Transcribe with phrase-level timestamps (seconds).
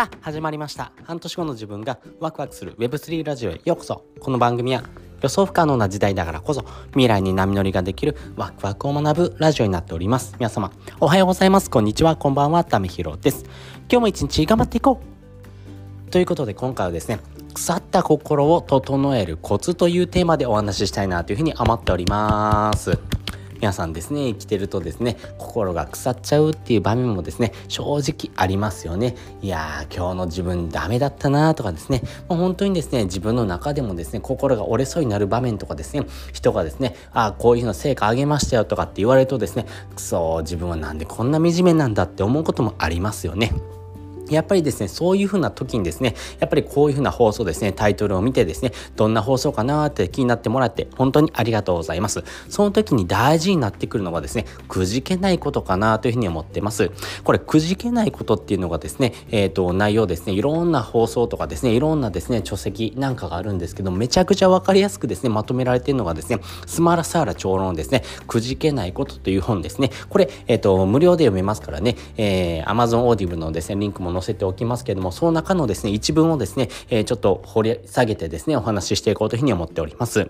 [0.00, 0.92] さあ始まりました。
[1.04, 4.06] 半年後の自分がワクワクする Web3 ラジオへようこそ。
[4.18, 4.82] この番組は
[5.20, 10.34] 予想不可能な時代だからこそ未来に波乗りができるワクワクを学ぶラジオになっております。
[10.38, 11.68] 皆様おはようございます。
[11.68, 12.16] こんにちは。
[12.16, 12.64] こんばんは。
[12.64, 13.44] ためひろです。
[13.90, 15.02] 今日も一日頑張っていこ
[16.08, 16.10] う。
[16.10, 17.20] ということで今回はですね
[17.52, 22.98] 腐った心を整えるコツというテーマでお話ししたいなというふうに思っております。
[23.60, 29.14] 皆さんですね生きてるとですね心が腐っちゃうっていう場面もですね正直ありますよね。
[29.42, 32.02] いやー今日の自分ダメだったなとかですね。
[32.28, 43.52] もう本当にですね自分の中でもですね心が折れそうになる場面とかですね人がですねああこういうの成果上げましたよとかって言われるとですねくそ自分はなんでこんな惨めなんだって思うこともありますよね。
[44.30, 52.22] やっぱりですね、そういう風な時にですね、やっぱりこういう風な放送ですね、タイトルを見てですね、どんな放送かなーって気になってもらって、本当にありがとうございます。
[52.48, 56.90] その時に大事になってくるのがですね、くじけないことかなというふうに思ってます。
[57.24, 69.90] これ、くじけないことっていうのがですね、えっ、ー、と、内容ですね、いろんな放送とかですね、いろんなですね、書籍なんかがあるんですけど、めちゃくちゃわかりやすくですね、まとめられてるのがですね、スマラサーラ長老ですね、くじけないことという本ですね。
[70.08, 80.28] これ、えっ、ー、と、無料で読めますからね、えー、Amazon Audible のですね、リンクも載載せておきますけどども、その中のですね、一文をですね、えー、ちょっと掘り下げてですね、お話ししていこうというふうに思っております。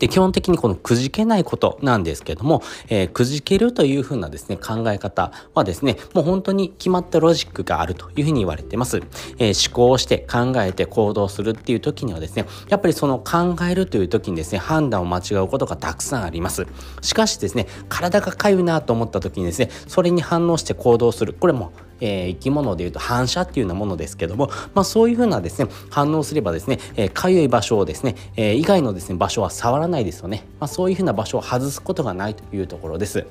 [0.00, 9.00] で、基本的にこのくじけないことなんですけども、えー、くじけるというふうなですね、考え方はですね、もう本当に決まったロジックがあるというふうに言われてます。
[9.38, 16.66] えー、思考して考えて行動するっていう時にはですね、やっぱりその考えるという時にですね、判断を間違うことがたくさんあります。
[17.00, 21.36] しかしですね、体が痒いなと思った時にですね、それに反応して行動する。
[21.38, 21.70] これも
[22.00, 26.78] えー、生き物でいうと反射っていうようなものですけども、まあ、そういうふうなですね反応すればですね
[27.14, 33.26] かゆ、い場所をですね、えー、以外のですね場所は触らないですよね、まあ、そういうふうな場所を外すことがないというところです。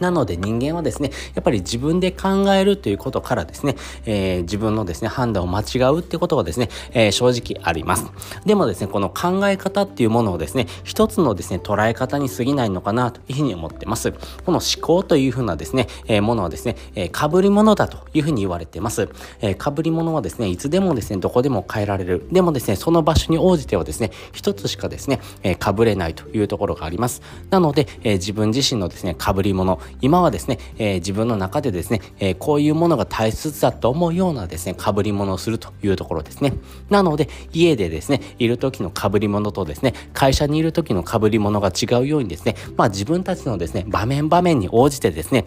[0.00, 8.06] なので人間はですね、やっぱり自分で考えるということからですね、えー、自分のですね、判断を間違うってことがですね、えー、正直あります。
[8.44, 14.12] でもですね、この考え方っていうものをですね、一つのですね、捉え方に過ぎないのかなというふうに思ってます。
[14.12, 19.08] この思考というふうなですね、えー、ものはですね、えー、被り物だというふうに言われてます。
[19.40, 22.26] えー、被り物はですね、いつでもですね、どこでも変えられる。
[22.30, 27.22] でもですね、その場所に応じてはですね、一つしかですね、えー、被れないというところがあります。
[27.50, 36.52] なので、えー、自分自身のですね、被り物、今はですね、えー、自分の中でですね、えー、こういうものが大切だと思うようなですね、被り物をするというところですね。
[36.90, 45.46] なので、家でですね、いる時の被り物とですね、会社にいる時の被り物が違うようにですね、まあ自分たちのですね、場面場面に応じてですね、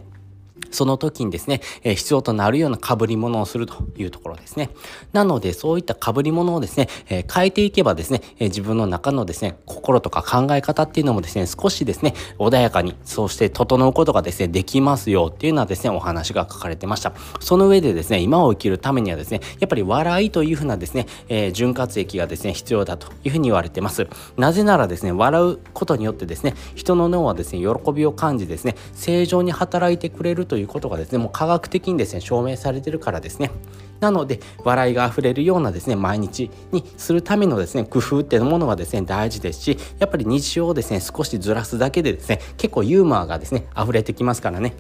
[0.72, 4.69] その時にですね、え、必要となるような被り物をするというところですね。
[5.13, 17.13] なので、そういった被り物をですね、え、変えていけばですね、え、自分の中のですね、心とか考え方っていうのもですね、少しですね、穏やかに、そして整うことがですね、できますよっていうのはですね、お話が書かれてました。
[17.40, 24.08] その上でですね、今を生きるためにはですね、やっぱり笑いというふうなですね、えー、潤滑液がですね、必要だというふうに言われてます。
[24.38, 33.52] なぜならですね、笑うことによってですね、人の脳はですね、喜びを感じですね、正常に働いてくれるといういうことがですねもう科学的にですね証明されてるからですね。
[34.00, 44.74] なので笑いがあふれるようなですね毎日にするためのですね工夫っていうものはですね大事ですしやっぱり日常をですね少しずらすだけでですね結構ユーモアがですね溢れてきますからね。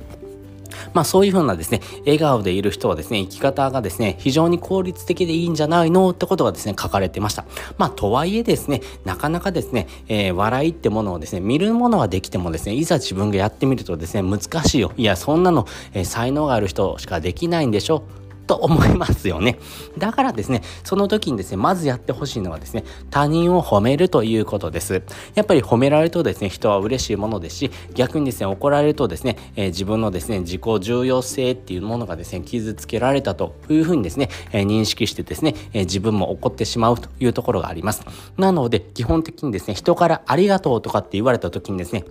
[0.93, 7.45] まあそういうふうなですね、笑顔でいる人はですね、生き方がですね、非常に効率的でいいんじゃないのってことがですね、書かれてました。
[7.77, 14.91] まあとはいえですね、なかなかですね、えー、笑いってものをですね、見るものはできてもですね、いざ自分がやってみるとですね、難しいよ。
[14.97, 18.03] いや、そんなの、えー、才能がある人しかできないんでしょ
[18.49, 19.59] と思いますよね。
[19.99, 25.03] だからですね、その時にですね、まずやってほしいのはですね、他人を褒めるということです。
[25.35, 38.03] やっぱり褒められるとですね、人は嬉しいものですし、逆にですね、怒られるとですね、えー、自分のですね、自己重要性っていうものがですね、傷つけられたというふうにですね、えー、認識してですね、えー、自分も怒ってしまうというところがあります。
[38.35, 42.03] なので、基本的にですね、人からありがとうとかって言われた時にですね、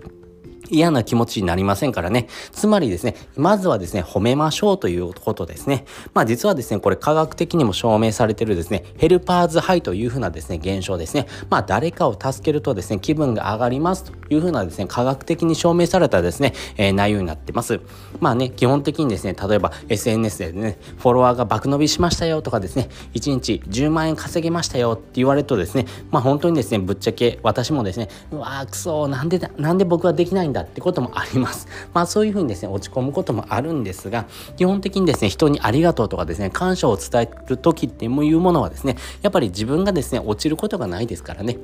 [0.69, 2.27] 嫌な気持ちになりませんからね。
[2.51, 5.85] つまりですね、まずはですね、褒めましょうということですね。
[6.13, 11.27] まあ実はですね、これ科学的にも証明されてるですね、ヘルパーズハイというふうなですね、現象ですね。
[11.49, 17.79] まあ誰かを助けるとですね、気分が上がりますというふうなですね、科学的に証明されたですね、えー、内容になってます。
[18.19, 31.67] まあね、基本的にですね、例えば SNS でね、フォロワーが爆伸びしましたよとかですね、1日10万円稼げましたよって言われるとですね、まあ本当にですね、ぶっちゃけ私もですね、うわーくそなんでだ、なんで僕はできないんだだってこともあります。
[31.93, 34.25] まあそういうふうにですね、落ち込むこともあるんですが、
[34.57, 41.57] 基本的にですね、人にありがとうとかですね、感謝を伝える時っていうものはですね、やっぱり自分がですね、落ちることがないですからね。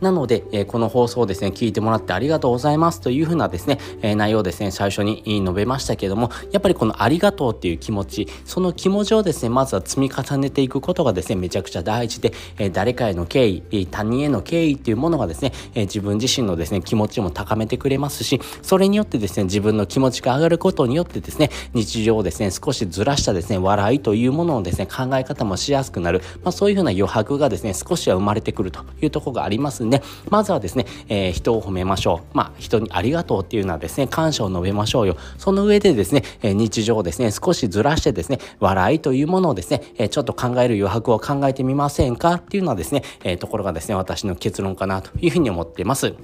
[0.00, 32.36] なので、え、この放送をですね、聞いてもらってありがとうございますというふうなですね、え、内容ですね、最初に述べましたけども、やっぱりこのありがとうっていう気持ち、その気持ちをですね、まずは積み重ねていくことがですね、めちゃくちゃ大事で、え、誰かへの敬意、他人への敬意っていうものがですね、え自分自身のですね、気持ちも高めてくれますし、それによってですね、自分の気持ちが上がることによってですね、日常をですね、少しずらしたですね、笑いというものをですね、考え方もしやすくなる、まあ、そういうふうな余白がですね、少しは生まれてくるというところがありますんで、まずはですね、えー、人を褒めましょう。
[32.36, 35.16] まあ、人にありがとうっていうのはですね、感謝を述べましょうよ。
[35.38, 46.14] その上でですね、えー、日常をですね、少しずらしてですね、笑いというものをですね、えー、ちょっと考える余白を考えてみませんかっていうのはですね、え、ところがですね、私の結論かなというふうに思っています。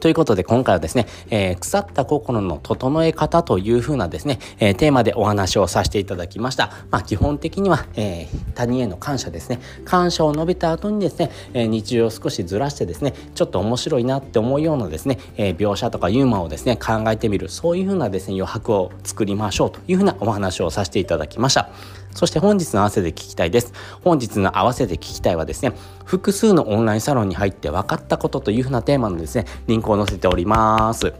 [0.00, 6.70] ということで今回はですね、えー、腐った心の整え方というふうなですね、えー、テーマでお話をさせていただきました。
[6.90, 9.60] まあ基本的には、えー、他人への感謝ですね。
[9.84, 21.70] 感謝を述べた後にですね、えー、日常を少しずらしてですね、ちょっと面白いなって思うようなですね、えー、描写とかユーモアをですね、考えてみる、そういうふうなですね、余白を作りましょうというふうなお話をさせていただきました。
[22.12, 23.72] そして本日の合わせて聞きたいです。
[24.02, 25.72] 本日の合わせて聞きたいはですね、
[26.04, 31.12] 複数のオンラインサロンに入って分かったことというふうなテーマのですね、リンクを載せております。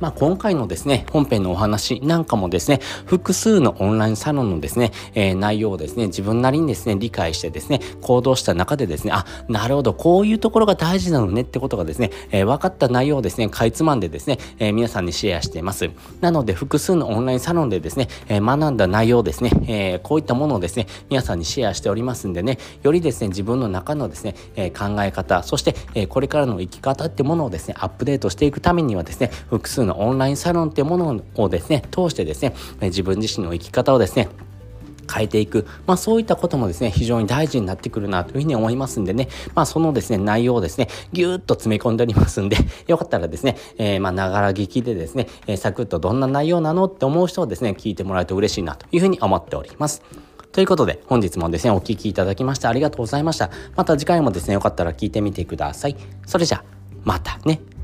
[0.00, 15.90] まあ、今回のですね、本編のお話なんかもですね、複数のオンラインサロンのですね、えー、内容をですね、自分なりにですね、理解してですね、行動した中でですね、あ、なるほど、こういうところが大事なのねってことがですね、えー、分かった内容をですね、かいつまんでですね、えー、皆さんにシェアしています。
[16.20, 34.28] なので、複数のオンラインサロンでですね、え学んだ内容ですね、えこういったものをですね、皆さんにシェアしておりますんでね、よりですね、自分の中のですね、え考え方、そして、えこれからの生き方ってものをですね、アップデートしていくためにはですね、複数ののオンラインサロンってものをですね、通してですね、自分自身の生き方をですね、
[35.12, 35.66] 変えていく。
[35.86, 42.56] まあそういったこともですね、非常に大事になってくるなというふうに思いますんでね、まあそのですね、内容をですね、ぎゅーっと詰め込んでおりますんで、
[42.86, 50.02] よかったらですね、えー、まあながら聞きでですね、えー、サクッとどんな内容なのって思う人をですね、聞いてもらえると嬉しいなというふうに思っております。
[50.52, 53.50] ということで、本日もですね、お聴きいただきましてありがとうございました。
[53.76, 55.96] また次回もですね、よかったら聞いてみてください。
[56.26, 56.64] それじゃ、
[57.04, 57.77] またね。